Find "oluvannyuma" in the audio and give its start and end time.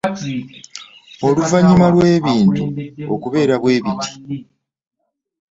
1.27-1.87